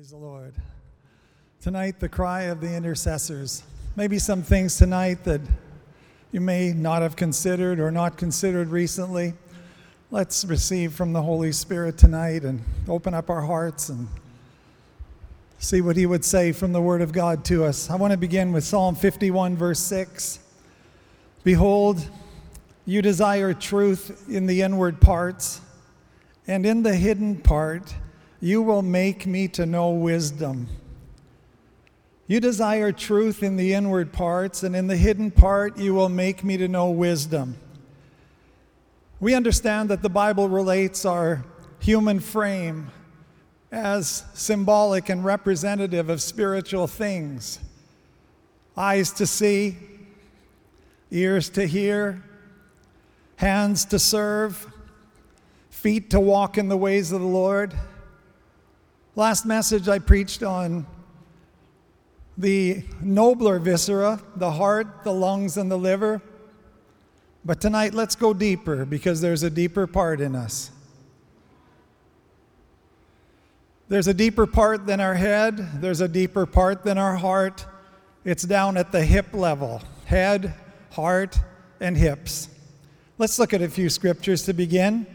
[0.00, 0.54] Praise the Lord.
[1.60, 3.62] Tonight, the cry of the intercessors.
[3.96, 5.42] Maybe some things tonight that
[6.32, 9.34] you may not have considered or not considered recently.
[10.10, 14.08] Let's receive from the Holy Spirit tonight and open up our hearts and
[15.58, 17.90] see what He would say from the Word of God to us.
[17.90, 20.38] I want to begin with Psalm 51, verse 6.
[21.44, 22.08] Behold,
[22.86, 25.60] you desire truth in the inward parts,
[26.46, 27.94] and in the hidden part,
[28.40, 30.68] you will make me to know wisdom.
[32.26, 36.44] You desire truth in the inward parts, and in the hidden part, you will make
[36.44, 37.56] me to know wisdom.
[39.18, 41.44] We understand that the Bible relates our
[41.80, 42.90] human frame
[43.72, 47.58] as symbolic and representative of spiritual things
[48.76, 49.76] eyes to see,
[51.10, 52.22] ears to hear,
[53.36, 54.72] hands to serve,
[55.68, 57.74] feet to walk in the ways of the Lord.
[59.20, 60.86] Last message I preached on
[62.38, 66.22] the nobler viscera, the heart, the lungs, and the liver.
[67.44, 70.70] But tonight, let's go deeper because there's a deeper part in us.
[73.90, 77.66] There's a deeper part than our head, there's a deeper part than our heart.
[78.24, 80.54] It's down at the hip level head,
[80.92, 81.38] heart,
[81.78, 82.48] and hips.
[83.18, 85.06] Let's look at a few scriptures to begin.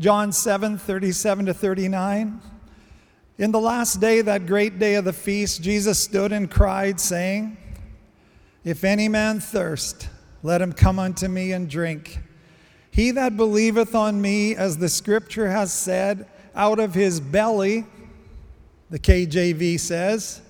[0.00, 2.42] John 7 37 to 39.
[3.38, 7.56] In the last day, that great day of the feast, Jesus stood and cried, saying,
[8.62, 10.08] If any man thirst,
[10.42, 12.18] let him come unto me and drink.
[12.90, 17.86] He that believeth on me, as the scripture has said, out of his belly,
[18.90, 20.42] the KJV says.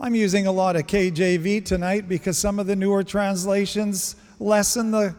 [0.00, 5.14] I'm using a lot of KJV tonight because some of the newer translations lessen the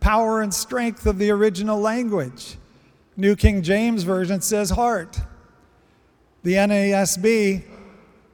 [0.00, 2.56] power and strength of the original language.
[3.16, 5.18] New King James Version says heart.
[6.42, 7.62] The NASB,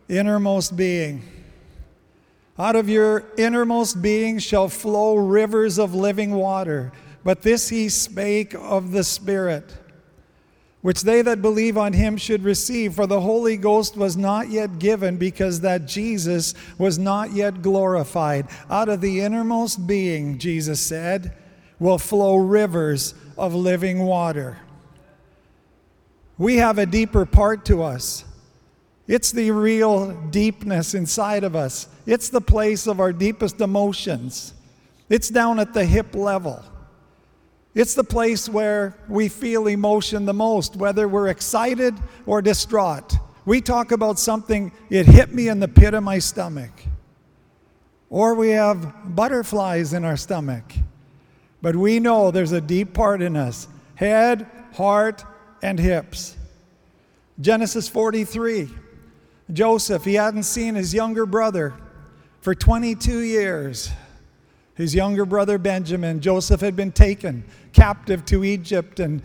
[0.08, 1.22] innermost being.
[2.58, 6.92] Out of your innermost being shall flow rivers of living water.
[7.24, 9.74] But this he spake of the Spirit,
[10.82, 12.94] which they that believe on him should receive.
[12.94, 18.46] For the Holy Ghost was not yet given, because that Jesus was not yet glorified.
[18.68, 21.34] Out of the innermost being, Jesus said,
[21.80, 24.58] will flow rivers of living water.
[26.36, 28.24] We have a deeper part to us.
[29.06, 31.88] It's the real deepness inside of us.
[32.06, 34.54] It's the place of our deepest emotions.
[35.08, 36.62] It's down at the hip level.
[37.74, 41.94] It's the place where we feel emotion the most, whether we're excited
[42.24, 43.14] or distraught.
[43.44, 46.70] We talk about something, it hit me in the pit of my stomach.
[48.08, 50.64] Or we have butterflies in our stomach.
[51.60, 55.24] But we know there's a deep part in us head, heart,
[55.64, 56.36] and hips.
[57.40, 58.68] Genesis 43.
[59.50, 61.72] Joseph, he hadn't seen his younger brother
[62.42, 63.90] for 22 years.
[64.74, 69.22] His younger brother Benjamin, Joseph had been taken captive to Egypt, and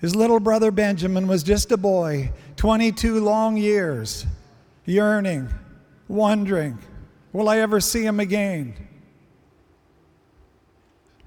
[0.00, 4.26] his little brother Benjamin was just a boy, 22 long years,
[4.84, 5.48] yearning,
[6.06, 6.78] wondering,
[7.32, 8.74] will I ever see him again?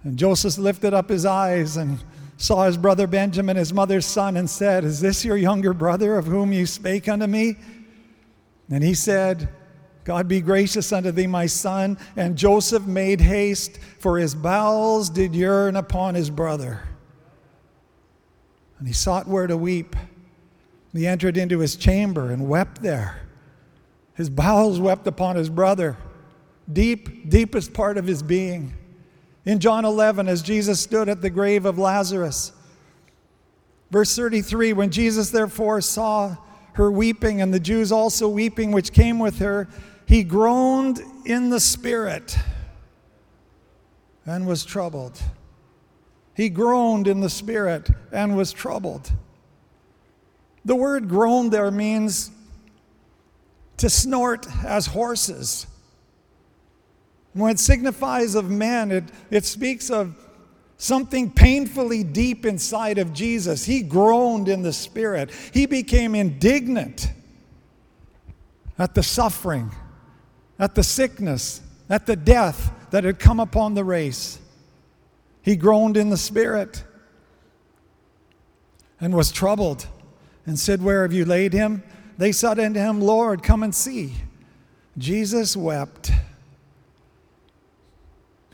[0.03, 1.99] And Joseph lifted up his eyes and
[2.37, 6.25] saw his brother Benjamin, his mother's son, and said, Is this your younger brother of
[6.25, 7.57] whom you spake unto me?
[8.69, 9.49] And he said,
[10.03, 11.97] God be gracious unto thee, my son.
[12.15, 16.81] And Joseph made haste, for his bowels did yearn upon his brother.
[18.79, 19.95] And he sought where to weep.
[20.93, 23.21] He entered into his chamber and wept there.
[24.13, 25.97] His bowels wept upon his brother,
[26.71, 28.76] deep, deepest part of his being.
[29.47, 32.51] In John 11, as Jesus stood at the grave of Lazarus,
[33.89, 36.35] verse 33 when Jesus therefore saw
[36.73, 39.69] her weeping and the Jews also weeping, which came with her,
[40.05, 42.37] he groaned in the spirit
[44.25, 45.17] and was troubled.
[46.35, 49.13] He groaned in the spirit and was troubled.
[50.65, 52.31] The word groan there means
[53.77, 55.67] to snort as horses.
[57.37, 60.15] When it signifies of men, it, it speaks of
[60.77, 63.65] something painfully deep inside of Jesus.
[63.65, 67.11] He groaned in the spirit, he became indignant
[68.79, 69.71] at the suffering,
[70.59, 74.39] at the sickness, at the death that had come upon the race.
[75.41, 76.83] He groaned in the spirit
[78.99, 79.87] and was troubled
[80.45, 81.83] and said, Where have you laid him?
[82.17, 84.13] They said unto him, Lord, come and see.
[84.97, 86.11] Jesus wept.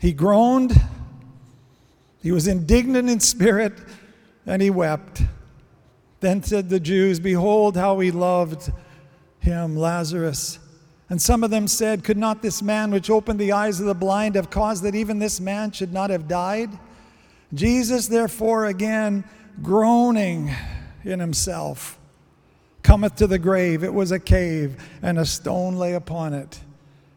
[0.04, 0.78] He groaned,
[2.20, 3.72] he was indignant in spirit,
[4.44, 5.22] and he wept.
[6.20, 8.70] Then said the Jews, Behold, how we loved
[9.40, 10.58] him, Lazarus.
[11.08, 13.94] And some of them said, Could not this man which opened the eyes of the
[13.94, 16.68] blind have caused that even this man should not have died?
[17.54, 19.24] Jesus, therefore, again,
[19.62, 20.50] groaning
[21.02, 21.98] in himself,
[22.82, 23.82] cometh to the grave.
[23.82, 26.60] It was a cave, and a stone lay upon it.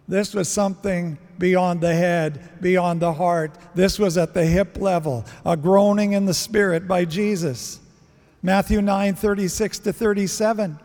[0.07, 3.57] This was something beyond the head, beyond the heart.
[3.75, 7.79] This was at the hip level, a groaning in the spirit by Jesus.
[8.41, 10.79] Matthew 9 36 to 37.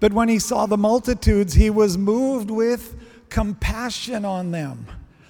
[0.00, 2.96] But when he saw the multitudes, he was moved with
[3.28, 4.86] compassion on them.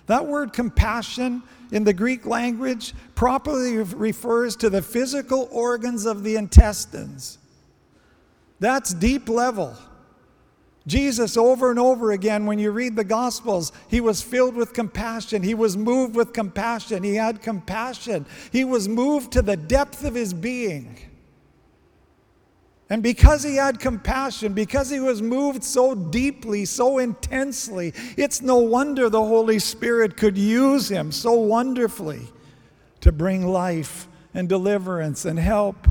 [0.07, 6.37] That word compassion in the Greek language properly refers to the physical organs of the
[6.37, 7.39] intestines.
[8.61, 9.77] That's deep level.
[10.87, 15.43] Jesus, over and over again, when you read the Gospels, he was filled with compassion.
[15.43, 17.05] He was moved with compassion.
[17.05, 18.27] He had compassion.
[18.51, 20.99] He was moved to the depth of his being.
[22.91, 28.57] And because he had compassion, because he was moved so deeply, so intensely, it's no
[28.57, 32.29] wonder the Holy Spirit could use him so wonderfully
[33.01, 35.89] to bring life and deliverance and help.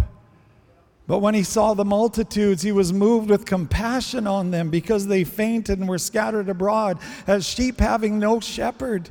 [1.12, 5.26] But when he saw the multitudes, he was moved with compassion on them because they
[5.26, 9.10] fainted and were scattered abroad as sheep having no shepherd.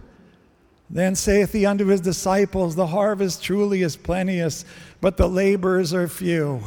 [0.88, 4.64] Then saith he unto his disciples, The harvest truly is plenteous,
[5.02, 6.62] but the laborers are few.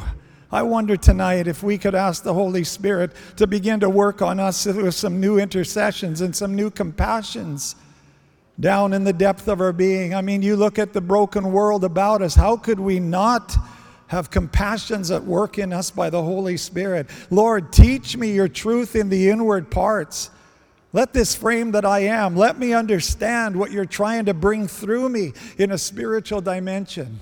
[0.52, 4.38] I wonder tonight if we could ask the Holy Spirit to begin to work on
[4.38, 7.74] us with some new intercessions and some new compassions
[8.60, 10.14] down in the depth of our being.
[10.14, 13.56] I mean, you look at the broken world about us, how could we not?
[14.14, 17.10] Have compassions at work in us by the Holy Spirit.
[17.30, 20.30] Lord, teach me your truth in the inward parts.
[20.92, 25.08] Let this frame that I am, let me understand what you're trying to bring through
[25.08, 27.18] me in a spiritual dimension.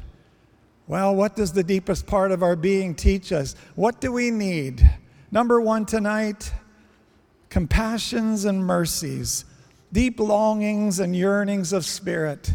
[0.86, 3.54] Well, what does the deepest part of our being teach us?
[3.74, 4.88] What do we need?
[5.30, 6.52] Number one tonight
[7.48, 9.44] compassions and mercies,
[9.92, 12.52] deep longings and yearnings of spirit.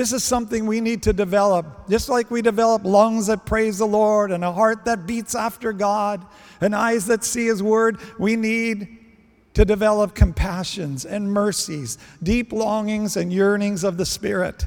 [0.00, 1.86] This is something we need to develop.
[1.90, 5.74] Just like we develop lungs that praise the Lord and a heart that beats after
[5.74, 6.24] God
[6.62, 8.96] and eyes that see His Word, we need
[9.52, 14.64] to develop compassions and mercies, deep longings and yearnings of the Spirit.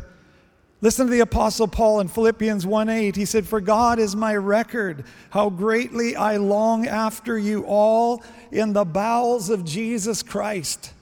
[0.82, 3.16] Listen to the Apostle Paul in Philippians 1:8.
[3.16, 8.22] He said, For God is my record, how greatly I long after you all
[8.52, 10.93] in the bowels of Jesus Christ.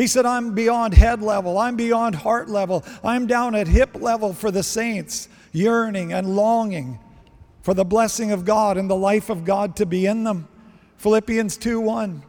[0.00, 4.32] He said, I'm beyond head level, I'm beyond heart level, I'm down at hip level
[4.32, 6.98] for the saints, yearning and longing
[7.60, 10.48] for the blessing of God and the life of God to be in them.
[10.96, 12.22] Philippians 2 1.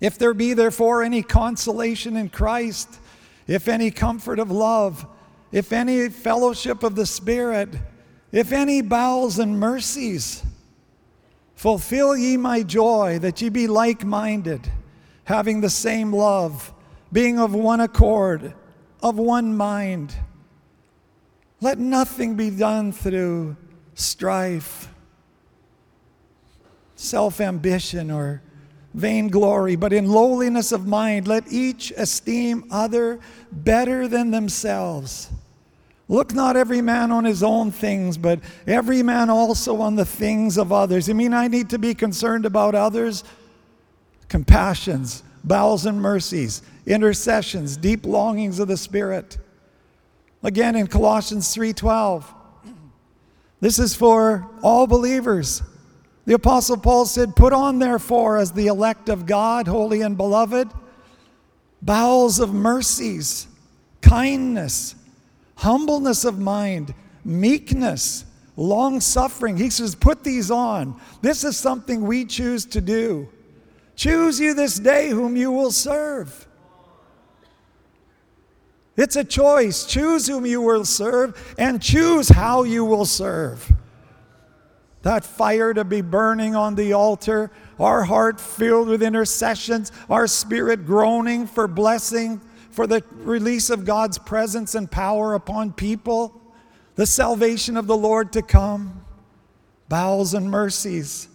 [0.00, 3.00] If there be therefore any consolation in Christ,
[3.46, 5.04] if any comfort of love,
[5.52, 7.68] if any fellowship of the Spirit,
[8.32, 10.42] if any bowels and mercies,
[11.54, 14.70] fulfill ye my joy that ye be like minded,
[15.26, 16.72] having the same love,
[17.12, 18.54] being of one accord,
[19.02, 20.14] of one mind.
[21.60, 23.56] Let nothing be done through
[23.94, 24.88] strife,
[26.94, 28.40] self ambition, or
[28.94, 33.18] vainglory, but in lowliness of mind, let each esteem other
[33.50, 35.28] better than themselves.
[36.08, 40.56] Look not every man on his own things, but every man also on the things
[40.56, 41.08] of others.
[41.08, 43.24] You mean, I need to be concerned about others.
[44.28, 49.38] Compassions, bowels and mercies, intercessions, deep longings of the Spirit.
[50.42, 52.24] Again in Colossians 3:12.
[53.60, 55.62] This is for all believers.
[56.26, 60.68] The apostle Paul said, "Put on therefore as the elect of God, holy and beloved,
[61.80, 63.46] bowels of mercies,
[64.00, 64.94] kindness,
[65.56, 68.24] humbleness of mind, meekness,
[68.56, 69.56] long suffering.
[69.56, 70.98] He says, put these on.
[71.22, 73.28] This is something we choose to do.
[73.96, 76.46] Choose you this day whom you will serve.
[78.96, 79.84] It's a choice.
[79.84, 83.72] Choose whom you will serve and choose how you will serve.
[85.02, 90.86] That fire to be burning on the altar, our heart filled with intercessions, our spirit
[90.86, 96.42] groaning for blessing, for the release of God's presence and power upon people,
[96.96, 99.04] the salvation of the Lord to come,
[99.88, 101.28] bowels and mercies.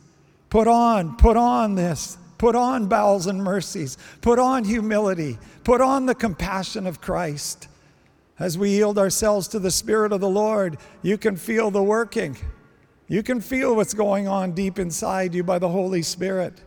[0.49, 2.17] Put on, put on this.
[2.41, 3.99] Put on bowels and mercies.
[4.21, 5.37] Put on humility.
[5.63, 7.67] Put on the compassion of Christ.
[8.39, 12.35] As we yield ourselves to the Spirit of the Lord, you can feel the working.
[13.07, 16.63] You can feel what's going on deep inside you by the Holy Spirit.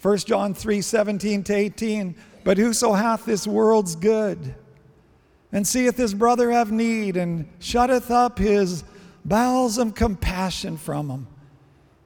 [0.00, 2.16] 1 John 3 17 to 18.
[2.42, 4.52] But whoso hath this world's good,
[5.52, 8.82] and seeth his brother have need, and shutteth up his
[9.24, 11.28] bowels of compassion from him.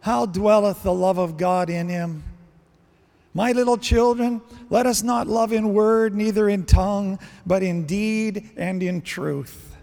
[0.00, 2.23] How dwelleth the love of God in him?
[3.37, 4.40] My little children,
[4.71, 9.76] let us not love in word, neither in tongue, but in deed and in truth.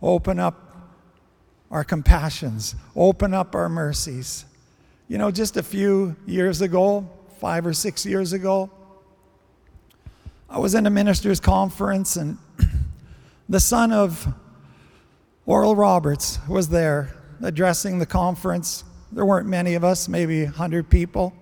[0.00, 0.94] Open up
[1.72, 4.44] our compassions, open up our mercies.
[5.08, 7.10] You know, just a few years ago,
[7.40, 8.70] five or six years ago,
[10.48, 12.38] I was in a minister's conference, and
[13.48, 14.32] the son of
[15.46, 18.84] Oral Roberts was there addressing the conference.
[19.10, 21.34] There weren't many of us, maybe 100 people.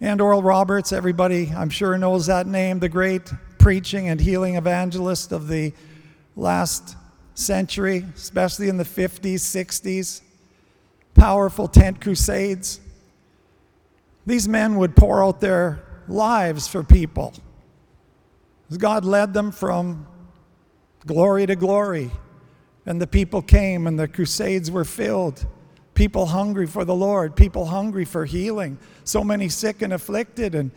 [0.00, 5.32] And Oral Roberts, everybody I'm sure knows that name, the great preaching and healing evangelist
[5.32, 5.72] of the
[6.36, 6.96] last
[7.34, 10.20] century, especially in the 50s, 60s.
[11.14, 12.78] Powerful tent crusades.
[14.26, 17.32] These men would pour out their lives for people.
[18.76, 20.06] God led them from
[21.06, 22.10] glory to glory.
[22.84, 25.46] And the people came and the crusades were filled
[25.96, 30.54] people hungry for the Lord, people hungry for healing, so many sick and afflicted.
[30.54, 30.70] And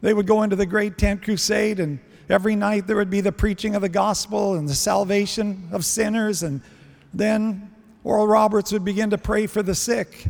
[0.00, 3.30] they would go into the great tent crusade, and every night there would be the
[3.30, 6.42] preaching of the gospel and the salvation of sinners.
[6.42, 6.60] And
[7.14, 7.70] then
[8.02, 10.26] Oral Roberts would begin to pray for the sick.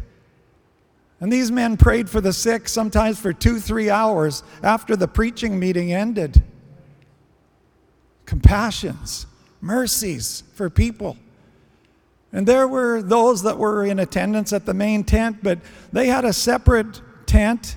[1.21, 5.59] And these men prayed for the sick sometimes for two, three hours after the preaching
[5.59, 6.43] meeting ended.
[8.27, 9.27] Compassions,
[9.61, 11.17] mercies for people.
[12.33, 15.59] And there were those that were in attendance at the main tent, but
[15.93, 17.77] they had a separate tent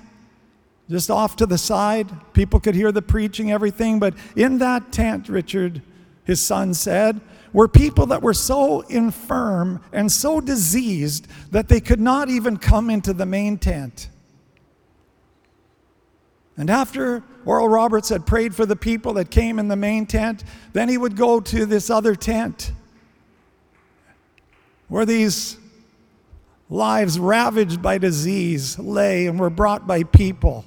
[0.89, 2.09] just off to the side.
[2.33, 3.99] People could hear the preaching, everything.
[3.99, 5.81] But in that tent, Richard,
[6.23, 7.19] his son said,
[7.51, 12.89] were people that were so infirm and so diseased that they could not even come
[12.89, 14.09] into the main tent.
[16.57, 20.43] And after Oral Roberts had prayed for the people that came in the main tent,
[20.73, 22.71] then he would go to this other tent
[24.95, 25.57] where these
[26.69, 30.63] lives ravaged by disease lay and were brought by people.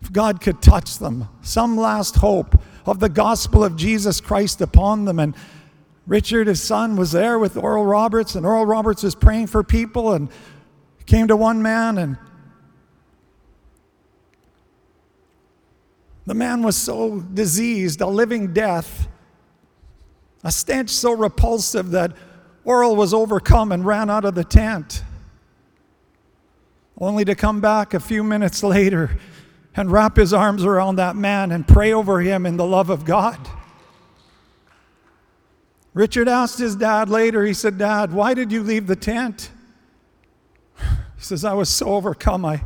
[0.00, 5.04] If God could touch them, some last hope of the gospel of Jesus Christ upon
[5.04, 5.18] them.
[5.18, 5.34] And
[6.06, 10.12] Richard, his son, was there with Oral Roberts, and Oral Roberts was praying for people
[10.12, 10.28] and
[11.04, 12.16] came to one man and
[16.24, 19.08] the man was so diseased, a living death,
[20.44, 22.12] a stench so repulsive that
[22.64, 25.02] Oral was overcome and ran out of the tent,
[26.98, 29.18] only to come back a few minutes later
[29.76, 33.04] and wrap his arms around that man and pray over him in the love of
[33.04, 33.38] God.
[35.92, 39.50] Richard asked his dad later, he said, Dad, why did you leave the tent?
[40.76, 42.62] He says, I was so overcome, I,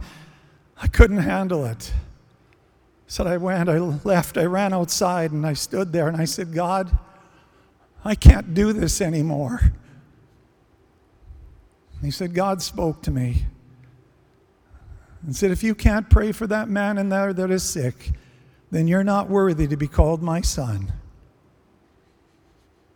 [0.80, 1.92] I couldn't handle it.
[3.06, 6.24] He said, I went, I left, I ran outside, and I stood there and I
[6.24, 6.96] said, God,
[8.04, 9.72] I can't do this anymore.
[12.02, 13.46] He said, God spoke to me
[15.24, 18.12] and said, If you can't pray for that man in there that is sick,
[18.70, 20.92] then you're not worthy to be called my son.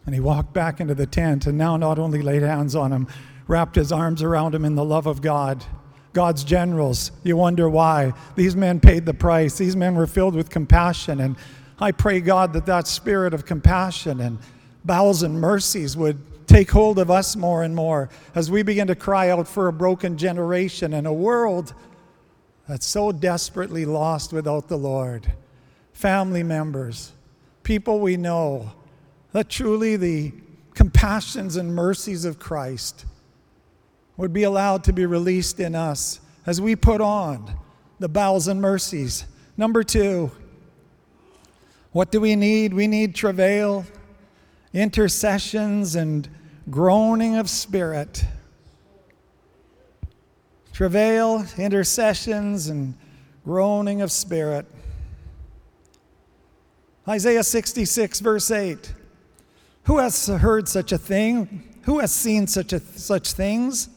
[0.04, 3.06] And he walked back into the tent and now not only laid hands on him,
[3.46, 5.64] wrapped his arms around him in the love of God.
[6.12, 8.12] God's generals, you wonder why.
[8.36, 9.56] These men paid the price.
[9.56, 11.20] These men were filled with compassion.
[11.20, 11.36] And
[11.78, 14.38] I pray, God, that that spirit of compassion and
[14.84, 18.94] bowels and mercies would take hold of us more and more as we begin to
[18.94, 21.74] cry out for a broken generation and a world
[22.68, 25.32] that's so desperately lost without the Lord.
[25.92, 27.12] Family members,
[27.62, 28.72] people we know,
[29.32, 30.32] that truly the
[30.74, 33.04] compassions and mercies of Christ
[34.16, 37.58] would be allowed to be released in us as we put on
[37.98, 39.24] the bowels and mercies.
[39.56, 40.30] Number two,
[41.92, 42.72] what do we need?
[42.72, 43.84] We need travail,
[44.72, 46.28] intercessions, and
[46.70, 48.24] groaning of spirit.
[50.72, 52.94] Travail, intercessions, and
[53.44, 54.66] groaning of spirit.
[57.08, 58.94] Isaiah 66, verse 8.
[59.84, 61.68] Who has heard such a thing?
[61.82, 63.88] Who has seen such, a, such things?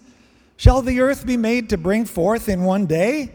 [0.58, 3.32] Shall the earth be made to bring forth in one day?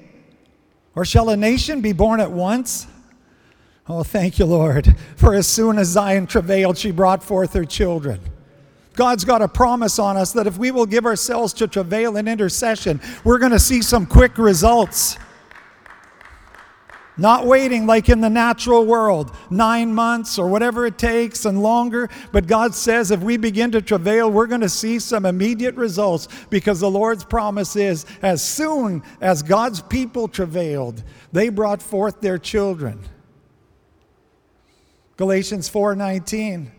[0.96, 2.86] Or shall a nation be born at once?
[3.92, 4.94] Oh, thank you, Lord.
[5.16, 8.20] For as soon as Zion travailed, she brought forth her children.
[8.94, 12.28] God's got a promise on us that if we will give ourselves to travail and
[12.28, 15.18] intercession, we're going to see some quick results.
[17.16, 22.08] Not waiting like in the natural world, nine months or whatever it takes and longer.
[22.30, 26.28] But God says if we begin to travail, we're going to see some immediate results
[26.48, 32.38] because the Lord's promise is as soon as God's people travailed, they brought forth their
[32.38, 33.00] children.
[35.20, 36.70] Galatians 4:19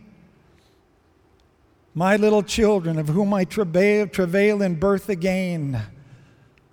[1.93, 5.79] My little children, of whom I travail, travail in birth again,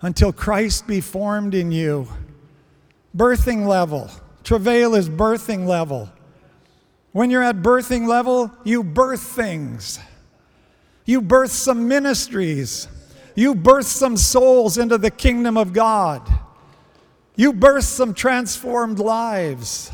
[0.01, 2.07] until Christ be formed in you.
[3.15, 4.09] Birthing level.
[4.43, 6.09] Travail is birthing level.
[7.11, 9.99] When you're at birthing level, you birth things.
[11.05, 12.87] You birth some ministries.
[13.35, 16.27] You birth some souls into the kingdom of God.
[17.35, 19.91] You birth some transformed lives.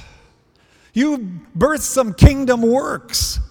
[0.95, 3.41] You birth some kingdom works.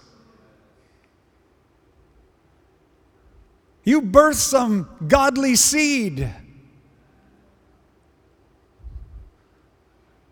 [3.84, 6.32] You birth some godly seed.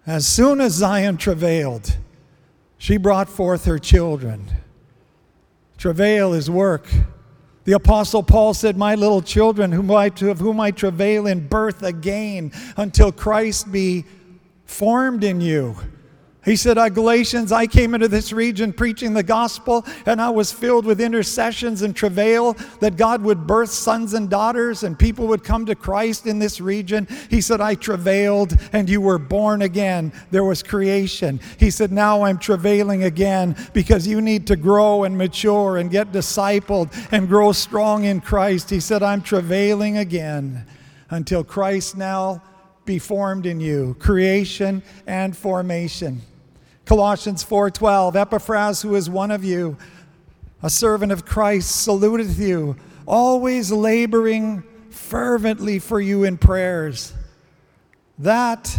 [0.07, 1.99] As soon as Zion travailed,
[2.79, 4.47] she brought forth her children.
[5.77, 6.89] Travail is work.
[7.65, 11.83] The Apostle Paul said, My little children, whom I, of whom I travail in birth
[11.83, 14.07] again, until Christ be
[14.65, 15.77] formed in you.
[16.45, 20.51] He said, uh, Galatians, I came into this region preaching the gospel, and I was
[20.51, 25.45] filled with intercessions and travail that God would birth sons and daughters, and people would
[25.45, 27.07] come to Christ in this region.
[27.31, 30.13] He said, I travailed, and you were born again.
[30.33, 31.39] There was creation.
[31.59, 36.11] He said, Now I'm travailing again because you need to grow and mature and get
[36.11, 38.69] discipled and grow strong in Christ.
[38.69, 40.67] He said, I'm travailing again
[41.09, 42.43] until Christ now
[42.85, 46.21] be formed in you creation and formation.
[46.93, 49.79] Colossians 4:12 Epaphras who is one of you
[50.63, 57.15] a servant of Christ saluteth you always laboring fervently for you in prayers
[58.19, 58.77] that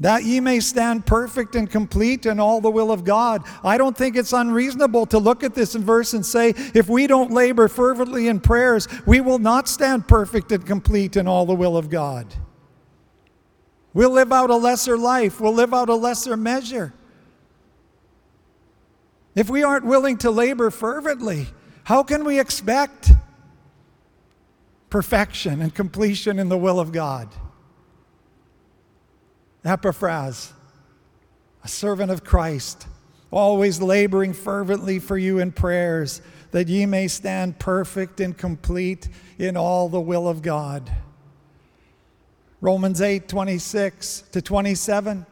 [0.00, 3.44] that ye may stand perfect and complete in all the will of God.
[3.62, 7.30] I don't think it's unreasonable to look at this verse and say, if we don't
[7.30, 11.76] labor fervently in prayers, we will not stand perfect and complete in all the will
[11.76, 12.26] of God.
[13.98, 16.92] We'll live out a lesser life, we'll live out a lesser measure.
[19.34, 21.48] If we aren't willing to labor fervently,
[21.82, 23.10] how can we expect
[24.88, 27.28] perfection and completion in the will of God?
[29.64, 30.52] Epaphras,
[31.64, 32.86] a servant of Christ,
[33.32, 36.22] always laboring fervently for you in prayers,
[36.52, 39.08] that ye may stand perfect and complete
[39.40, 40.88] in all the will of God.
[42.60, 45.26] Romans 8 26 to 27.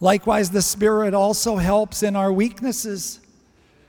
[0.00, 3.20] Likewise, the Spirit also helps in our weaknesses.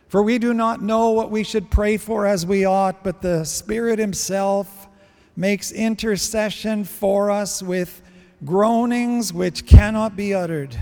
[0.08, 3.44] For we do not know what we should pray for as we ought, but the
[3.44, 4.88] Spirit Himself
[5.36, 8.02] makes intercession for us with
[8.46, 10.78] groanings which cannot be uttered.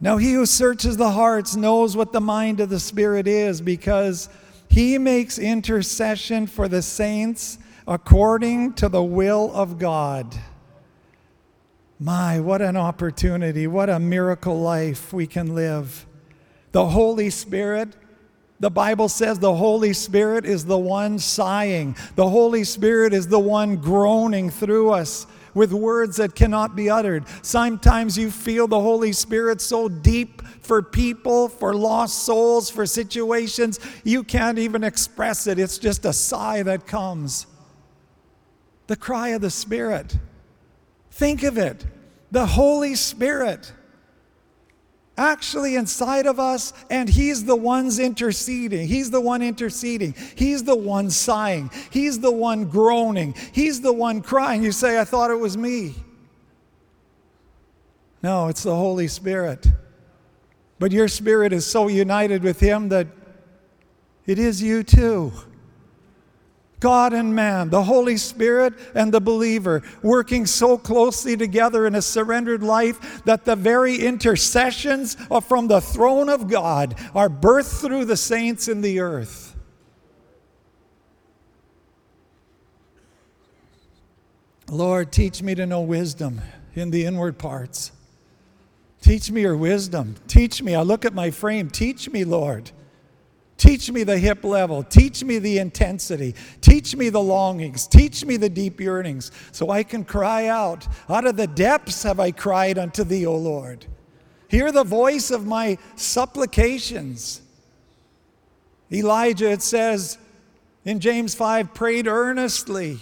[0.00, 4.28] Now, he who searches the hearts knows what the mind of the Spirit is, because
[4.68, 10.34] he makes intercession for the saints according to the will of God.
[11.98, 16.06] My, what an opportunity, what a miracle life we can live.
[16.72, 17.94] The Holy Spirit,
[18.58, 23.38] the Bible says the Holy Spirit is the one sighing, the Holy Spirit is the
[23.38, 27.24] one groaning through us with words that cannot be uttered.
[27.42, 33.80] Sometimes you feel the Holy Spirit so deep for people, for lost souls, for situations,
[34.04, 35.58] you can't even express it.
[35.58, 37.46] It's just a sigh that comes
[38.90, 40.18] the cry of the Spirit.
[41.12, 41.86] Think of it
[42.32, 43.72] the Holy Spirit
[45.16, 48.88] actually inside of us, and He's the one's interceding.
[48.88, 50.16] He's the one interceding.
[50.34, 51.70] He's the one sighing.
[51.90, 53.36] He's the one groaning.
[53.52, 54.64] He's the one crying.
[54.64, 55.94] You say, I thought it was me.
[58.24, 59.68] No, it's the Holy Spirit.
[60.80, 63.06] But your spirit is so united with Him that
[64.26, 65.32] it is you too.
[66.80, 72.02] God and man, the Holy Spirit and the believer, working so closely together in a
[72.02, 78.16] surrendered life that the very intercessions from the throne of God are birthed through the
[78.16, 79.54] saints in the earth.
[84.70, 86.40] Lord, teach me to know wisdom
[86.74, 87.92] in the inward parts.
[89.02, 90.14] Teach me your wisdom.
[90.28, 90.74] Teach me.
[90.74, 91.70] I look at my frame.
[91.70, 92.70] Teach me, Lord.
[93.60, 94.82] Teach me the hip level.
[94.82, 96.34] Teach me the intensity.
[96.62, 97.86] Teach me the longings.
[97.86, 100.88] Teach me the deep yearnings so I can cry out.
[101.10, 103.84] Out of the depths have I cried unto thee, O Lord.
[104.48, 107.42] Hear the voice of my supplications.
[108.90, 110.16] Elijah, it says
[110.86, 112.98] in James 5, prayed earnestly.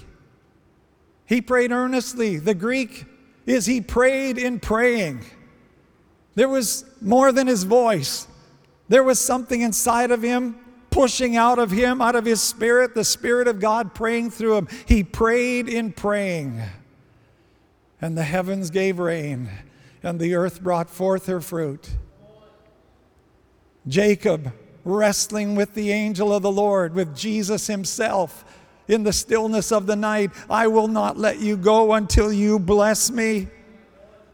[1.24, 2.38] He prayed earnestly.
[2.38, 3.06] The Greek
[3.46, 5.24] is he prayed in praying.
[6.34, 8.27] There was more than his voice.
[8.88, 10.58] There was something inside of him
[10.90, 14.68] pushing out of him, out of his spirit, the Spirit of God praying through him.
[14.86, 16.62] He prayed in praying.
[18.00, 19.50] And the heavens gave rain,
[20.02, 21.90] and the earth brought forth her fruit.
[23.86, 24.52] Jacob
[24.84, 28.44] wrestling with the angel of the Lord, with Jesus himself
[28.86, 30.30] in the stillness of the night.
[30.48, 33.48] I will not let you go until you bless me.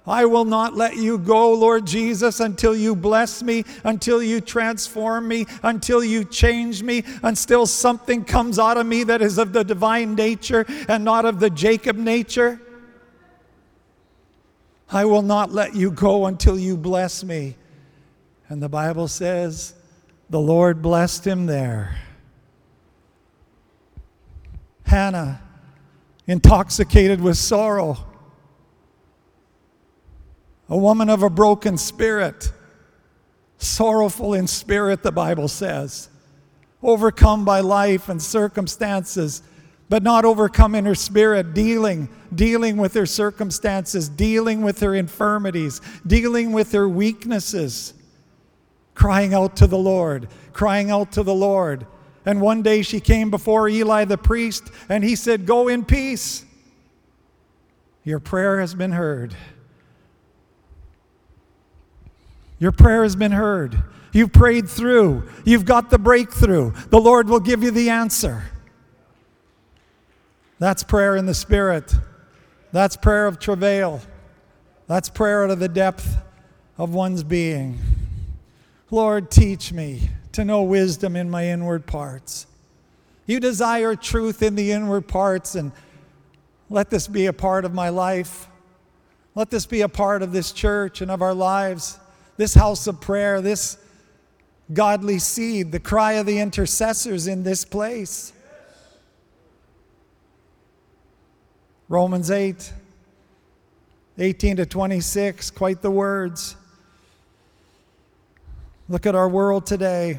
[0.07, 5.27] I will not let you go, Lord Jesus, until you bless me, until you transform
[5.29, 9.65] me, until you change me, until something comes out of me that is of the
[9.65, 12.61] divine nature and not of the Jacob nature.
[14.91, 17.57] I will not let you go until you bless me.
[18.51, 19.73] And the Bible says,
[20.29, 21.97] the Lord blessed him there.
[24.85, 25.41] Hannah,
[26.27, 28.05] intoxicated with sorrow,
[30.75, 32.51] a woman of a broken spirit,
[33.59, 36.09] sorrowful in spirit, the Bible says,
[36.83, 39.45] overcome by life and circumstances,
[39.89, 45.81] but not overcome in her spirit, dealing, dealing with her circumstances, dealing with her infirmities,
[46.05, 47.95] dealing with her weaknesses,
[48.97, 51.87] crying out to the Lord, crying out to the Lord.
[52.27, 56.45] And one day she came before Eli the priest, and he said, Go in peace.
[58.03, 59.37] Your prayer has been heard.
[62.65, 63.77] Your prayer has been heard.
[64.15, 65.29] You've prayed through.
[65.45, 66.73] You've got the breakthrough.
[66.89, 68.43] The Lord will give you the answer.
[70.59, 71.95] That's prayer in the Spirit.
[72.73, 74.01] That's prayer of travail.
[74.87, 76.17] That's prayer out of the depth
[76.79, 77.79] of one's being.
[78.91, 82.47] Lord, teach me to know wisdom in my inward parts.
[83.27, 85.71] You desire truth in the inward parts, and
[86.71, 88.49] let this be a part of my life.
[89.35, 91.99] Let this be a part of this church and of our lives
[92.37, 93.79] this house of prayer, this
[94.73, 98.33] godly seed, the cry of the intercessors in this place.
[101.89, 102.73] Romans 8,
[104.19, 106.57] 18 to 26, quite the words.
[108.89, 110.19] Look at our world today.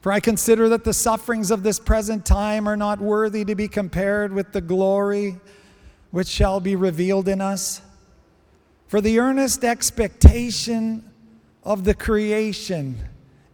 [0.00, 3.68] For I consider that the sufferings of this present time are not worthy to be
[3.68, 5.40] compared with the glory
[6.10, 7.80] which shall be revealed in us.
[8.86, 11.10] For the earnest expectation
[11.62, 12.98] of the creation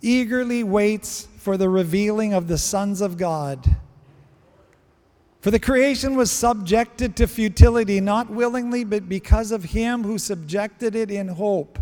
[0.02, 3.76] eagerly waits for the revealing of the sons of God.
[5.40, 10.94] For the creation was subjected to futility, not willingly, but because of him who subjected
[10.94, 11.78] it in hope.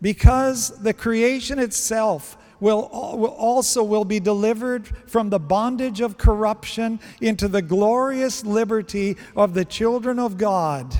[0.00, 7.48] Because the creation itself will, also will be delivered from the bondage of corruption into
[7.48, 10.94] the glorious liberty of the children of God.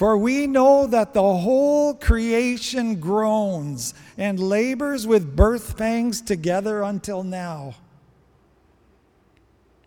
[0.00, 7.22] For we know that the whole creation groans and labors with birth pangs together until
[7.22, 7.74] now.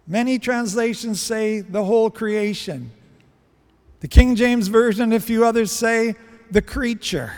[0.05, 2.91] Many translations say the whole creation.
[4.01, 6.13] The King James Version, and a few others say
[6.51, 7.33] the creature.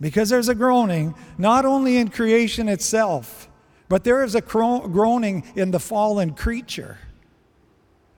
[0.00, 3.50] Because there's a groaning, not only in creation itself,
[3.90, 6.96] but there is a groaning in the fallen creature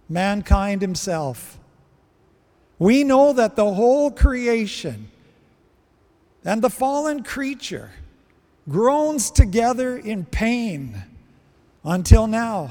[0.09, 1.59] mankind himself.
[2.79, 5.11] We know that the whole creation
[6.45, 7.91] and the fallen creature
[8.69, 11.03] groans together in pain
[11.85, 12.71] until now.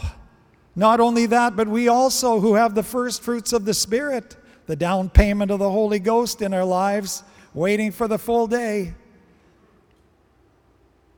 [0.75, 4.75] Not only that, but we also, who have the first fruits of the Spirit, the
[4.75, 7.23] down payment of the Holy Ghost in our lives,
[7.53, 8.93] waiting for the full day.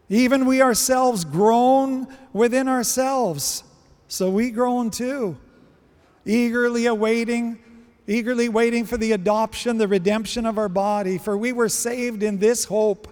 [0.07, 3.63] Even we ourselves groan within ourselves.
[4.07, 5.37] So we groan too
[6.29, 7.57] eagerly awaiting,
[8.07, 11.17] eagerly waiting for the adoption, the redemption of our body.
[11.17, 13.07] For we were saved in this hope.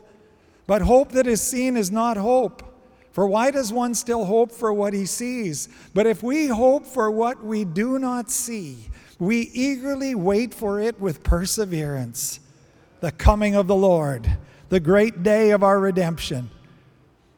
[0.68, 2.64] But hope that is seen is not hope.
[3.12, 5.70] For why does one still hope for what he sees?
[5.94, 11.00] But if we hope for what we do not see, we eagerly wait for it
[11.00, 12.40] with perseverance.
[13.00, 14.38] The coming of the Lord,
[14.70, 16.52] the great day of our redemption.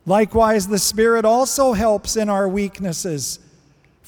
[0.05, 3.39] Likewise, the Spirit also helps in our weaknesses.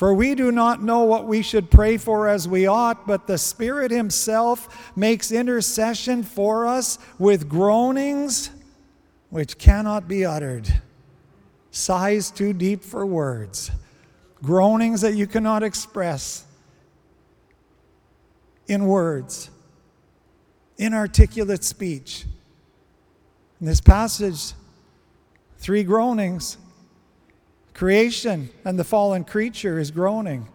[0.02, 3.38] For we do not know what we should pray for as we ought, but the
[3.38, 8.50] Spirit Himself makes intercession for us with groanings
[9.30, 10.68] which cannot be uttered,
[11.70, 13.70] sighs too deep for words,
[14.42, 16.46] groanings that you cannot express
[18.68, 19.52] in words,
[20.80, 22.26] inarticulate speech.
[23.60, 24.54] In this passage,
[25.60, 26.58] three groanings
[27.74, 30.48] Creation and the fallen creature is groaning.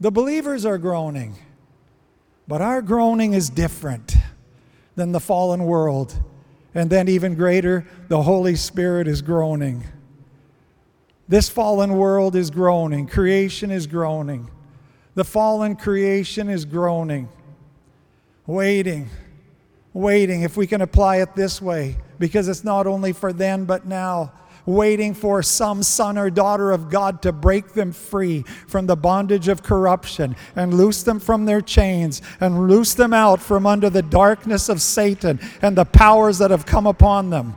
[0.00, 1.36] The believers are groaning.
[2.48, 4.16] But our groaning is different
[4.96, 6.18] than the fallen world.
[6.74, 9.84] And then, even greater, the Holy Spirit is groaning.
[11.28, 13.06] This fallen world is groaning.
[13.06, 14.50] Creation is groaning.
[15.14, 17.28] The fallen creation is groaning.
[18.46, 19.08] waiting,
[19.92, 23.86] waiting, if we can apply it this way, because it's not only for then but
[23.86, 24.32] now
[24.74, 29.48] waiting for some son or daughter of God to break them free from the bondage
[29.48, 34.02] of corruption and loose them from their chains and loose them out from under the
[34.02, 37.56] darkness of Satan and the powers that have come upon them.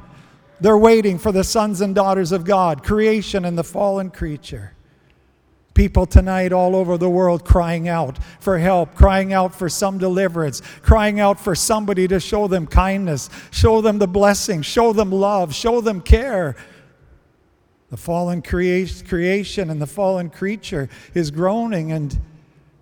[0.60, 4.73] They're waiting for the sons and daughters of God, creation and the fallen creature.
[5.73, 10.62] People tonight all over the world crying out for help, crying out for some deliverance,
[10.84, 15.54] crying out for somebody to show them kindness, show them the blessing, show them love,
[15.56, 16.56] show them care,
[17.93, 22.19] the fallen creation and the fallen creature is groaning, and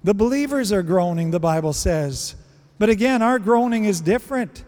[0.05, 2.35] the believers are groaning, the Bible says.
[2.79, 4.63] But again, our groaning is different.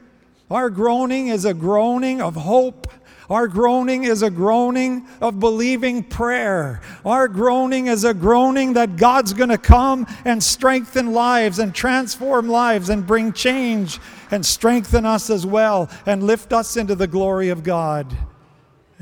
[0.51, 2.91] Our groaning is a groaning of hope.
[3.29, 6.81] Our groaning is a groaning of believing prayer.
[7.05, 12.49] Our groaning is a groaning that God's going to come and strengthen lives and transform
[12.49, 13.97] lives and bring change
[14.29, 18.13] and strengthen us as well and lift us into the glory of God.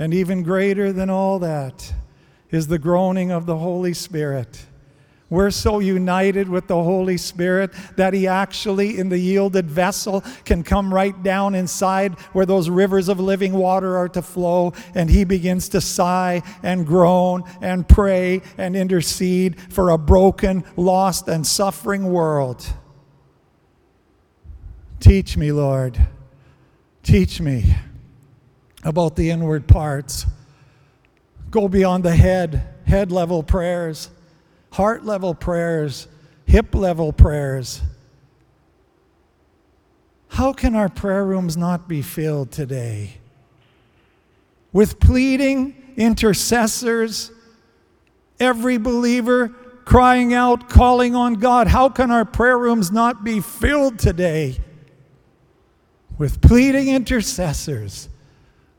[0.02, 1.94] And even greater than all that
[2.50, 4.66] is the groaning of the Holy Spirit.
[5.30, 10.64] We're so united with the Holy Spirit that He actually, in the yielded vessel, can
[10.64, 15.24] come right down inside where those rivers of living water are to flow, and He
[15.24, 22.12] begins to sigh and groan and pray and intercede for a broken, lost, and suffering
[22.12, 22.66] world.
[25.00, 26.08] Teach me, Lord.
[27.04, 27.76] Teach me
[28.84, 30.26] about the inward parts.
[31.50, 34.10] Go beyond the head, head level prayers,
[34.72, 36.08] heart level prayers,
[36.46, 37.82] hip level prayers.
[40.30, 43.18] How can our prayer rooms not be filled today
[44.72, 47.32] with pleading intercessors,
[48.40, 49.50] every believer
[49.84, 51.68] crying out, calling on God?
[51.68, 54.58] How can our prayer rooms not be filled today
[56.18, 58.08] with pleading intercessors?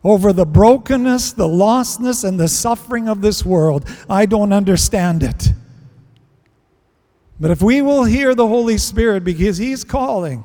[0.04, 3.88] Over the brokenness, the lostness, and the suffering of this world.
[4.08, 5.52] I don't understand it.
[7.38, 10.44] But if we will hear the Holy Spirit because He's calling,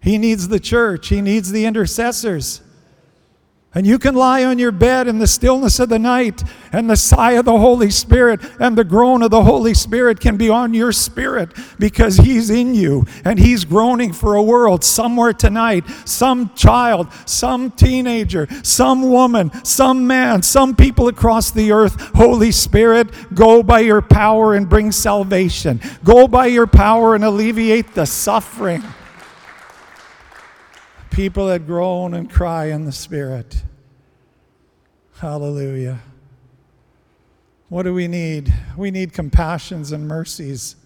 [0.00, 2.62] He needs the church, He needs the intercessors.
[3.76, 6.96] And you can lie on your bed in the stillness of the night, and the
[6.96, 10.72] sigh of the Holy Spirit and the groan of the Holy Spirit can be on
[10.72, 15.84] your spirit because He's in you and He's groaning for a world somewhere tonight.
[16.06, 22.00] Some child, some teenager, some woman, some man, some people across the earth.
[22.14, 25.82] Holy Spirit, go by your power and bring salvation.
[26.02, 28.82] Go by your power and alleviate the suffering
[31.10, 33.62] people that groan and cry in the Spirit.
[35.18, 36.00] Hallelujah.
[37.70, 38.52] What do we need?
[38.76, 40.76] We need compassions and mercies.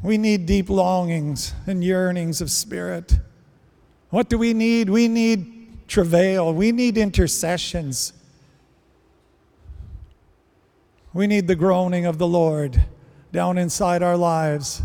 [0.00, 3.18] We need deep longings and yearnings of spirit.
[4.10, 4.88] What do we need?
[4.88, 6.54] We need travail.
[6.54, 8.12] We need intercessions.
[11.12, 12.84] We need the groaning of the Lord
[13.32, 14.82] down inside our lives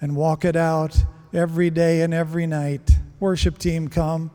[0.00, 0.96] and walk it out
[1.34, 2.88] every day and every night.
[3.18, 4.30] Worship team, come.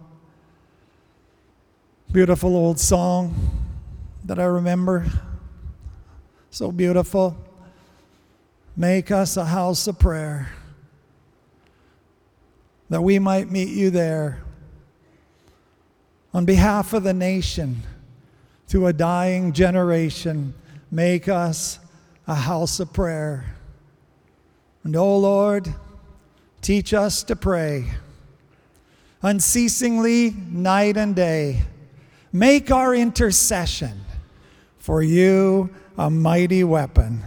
[2.16, 3.36] Beautiful old song
[4.24, 5.06] that I remember.
[6.50, 7.36] So beautiful.
[8.78, 10.50] Make us a house of prayer
[12.90, 14.42] that we might meet you there.
[16.34, 17.82] On behalf of the nation,
[18.70, 20.54] to a dying generation,
[20.90, 21.80] make us
[22.28, 23.58] a house of prayer.
[24.86, 25.76] And oh Lord,
[26.62, 27.92] teach us to pray
[29.22, 31.64] unceasingly, night and day.
[32.36, 34.04] Make our intercession
[34.78, 37.24] for you a mighty weapon.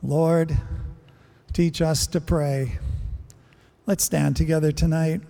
[0.00, 0.56] Lord,
[1.52, 2.78] teach us to pray.
[3.84, 5.22] Let's stand together tonight.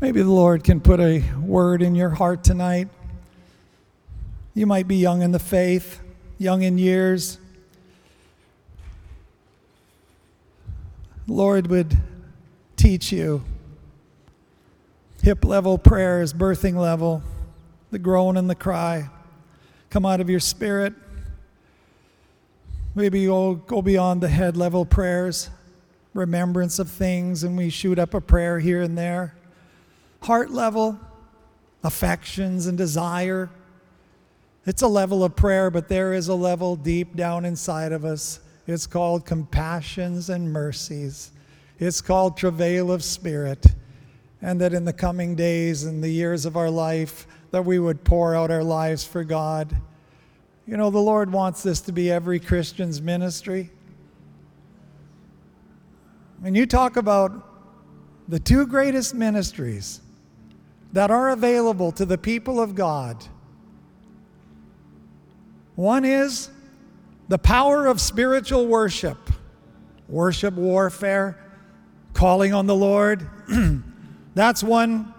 [0.00, 2.86] Maybe the Lord can put a word in your heart tonight.
[4.54, 6.00] You might be young in the faith
[6.38, 7.38] young in years,
[11.28, 11.96] Lord would
[12.76, 13.44] teach you
[15.22, 17.22] hip level prayers, birthing level,
[17.90, 19.10] the groan and the cry
[19.90, 20.94] come out of your spirit.
[22.94, 25.50] Maybe you'll go beyond the head level prayers,
[26.14, 29.34] remembrance of things, and we shoot up a prayer here and there.
[30.22, 30.98] Heart level,
[31.84, 33.50] affections and desire,
[34.64, 38.40] it's a level of prayer, but there is a level deep down inside of us.
[38.68, 41.32] It's called compassions and mercies.
[41.78, 43.64] It's called travail of spirit.
[44.42, 48.04] And that in the coming days and the years of our life, that we would
[48.04, 49.74] pour out our lives for God.
[50.66, 53.70] You know, the Lord wants this to be every Christian's ministry.
[56.40, 57.32] When you talk about
[58.28, 60.02] the two greatest ministries
[60.92, 63.24] that are available to the people of God,
[65.74, 66.50] one is
[67.28, 69.18] the power of spiritual worship,
[70.08, 71.38] worship warfare,
[72.14, 73.28] calling on the Lord.
[74.34, 75.12] that's one,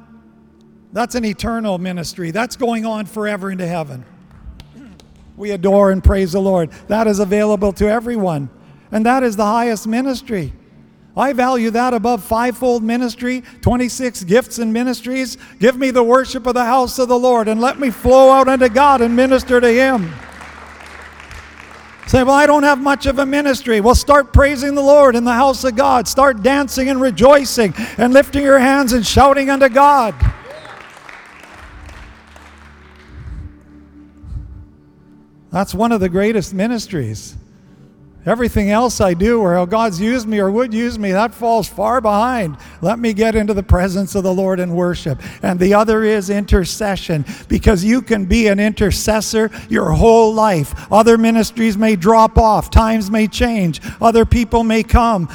[0.92, 2.32] that's an eternal ministry.
[2.32, 4.06] That's going on forever into heaven.
[5.38, 6.72] We adore and praise the Lord.
[6.88, 8.50] That is available to everyone.
[8.92, 10.52] And that is the highest ministry.
[11.16, 15.38] I value that above fivefold ministry, 26 gifts and ministries.
[15.60, 18.48] Give me the worship of the house of the Lord and let me flow out
[18.48, 20.14] unto God and minister to Him.
[22.10, 23.82] Say, well, I don't have much of a ministry.
[23.82, 26.08] Well, start praising the Lord in the house of God.
[26.08, 30.16] Start dancing and rejoicing and lifting your hands and shouting unto God.
[35.52, 37.36] That's one of the greatest ministries.
[38.30, 41.68] Everything else I do or how God's used me or would use me, that falls
[41.68, 42.58] far behind.
[42.80, 45.20] Let me get into the presence of the Lord and worship.
[45.42, 50.92] And the other is intercession because you can be an intercessor your whole life.
[50.92, 55.28] Other ministries may drop off, times may change, other people may come.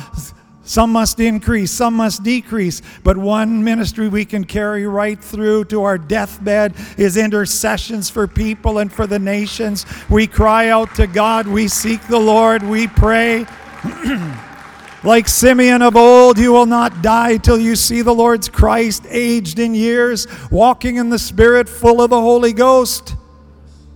[0.65, 2.81] Some must increase, some must decrease.
[3.03, 8.79] But one ministry we can carry right through to our deathbed is intercessions for people
[8.79, 9.85] and for the nations.
[10.09, 13.47] We cry out to God, we seek the Lord, we pray.
[15.05, 19.59] like Simeon of old, you will not die till you see the Lord's Christ, aged
[19.59, 23.17] in years, walking in the Spirit, full of the Holy Ghost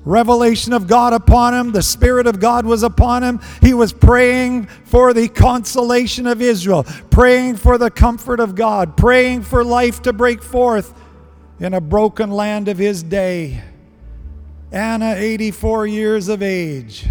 [0.04, 1.72] revelation of God upon him.
[1.72, 3.40] The Spirit of God was upon him.
[3.60, 9.42] He was praying for the consolation of Israel, praying for the comfort of God, praying
[9.42, 10.94] for life to break forth
[11.60, 13.62] in a broken land of his day.
[14.70, 17.06] Anna, 84 years of age,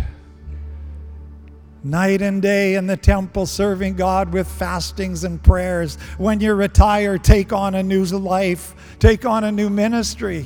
[1.83, 5.95] night and day in the temple serving God with fastings and prayers.
[6.17, 10.45] When you retire, take on a new life, take on a new ministry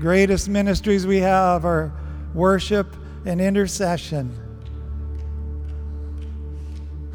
[0.00, 1.92] greatest ministries we have are
[2.34, 4.34] worship and intercession.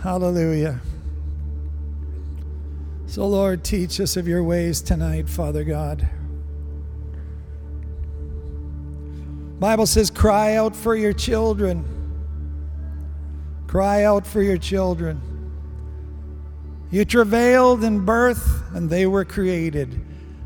[0.02, 0.80] Hallelujah.
[3.08, 6.08] So, Lord, teach us of your ways tonight, Father God.
[9.60, 11.86] Bible says, cry out for your children.
[13.68, 15.22] Cry out for your children.
[16.92, 20.00] You travailed in birth, and they were created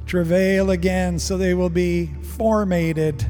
[0.09, 3.29] travail again so they will be formated,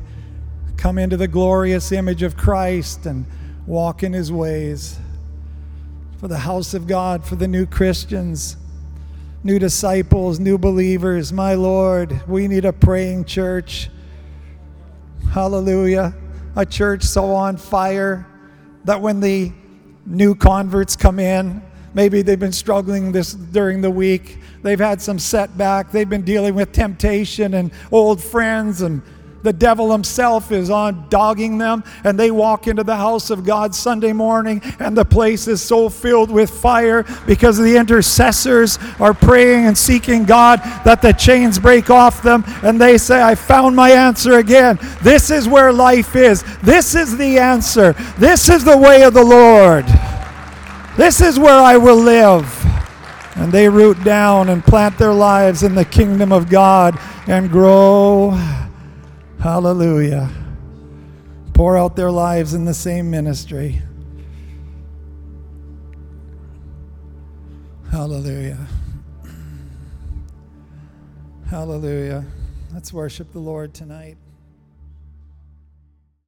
[0.78, 3.26] come into the glorious image of Christ and
[3.68, 4.98] walk in his ways.
[6.20, 8.56] For the house of God, for the new Christians,
[9.44, 13.90] new disciples, new believers, my Lord, we need a praying church.
[15.34, 16.14] Hallelujah.
[16.56, 18.26] A church so on fire
[18.86, 19.52] that when the
[20.06, 21.62] new converts come in,
[21.94, 25.92] maybe they've been struggling this during the week, They've had some setback.
[25.92, 29.02] They've been dealing with temptation and old friends and
[29.42, 33.74] the devil himself is on dogging them and they walk into the house of God
[33.74, 39.66] Sunday morning and the place is so filled with fire because the intercessors are praying
[39.66, 43.92] and seeking God that the chains break off them and they say I found my
[43.92, 44.78] answer again.
[45.02, 46.44] This is where life is.
[46.62, 47.94] This is the answer.
[48.18, 49.86] This is the way of the Lord
[50.98, 52.66] this is where I will live
[53.36, 58.32] and they root down and plant their lives in the kingdom of God and grow.
[59.40, 60.30] Hallelujah.
[61.54, 63.82] Pour out their lives in the same ministry.
[67.90, 68.68] Hallelujah.
[71.50, 72.26] Hallelujah.
[72.74, 74.18] Let's worship the Lord tonight.